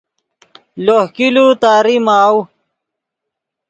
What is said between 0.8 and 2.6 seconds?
لوہ کِلو تاری ماؤ